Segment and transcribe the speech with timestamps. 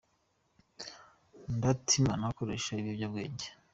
[1.55, 3.47] Ndatimana akoresha ibiyobyabwenge.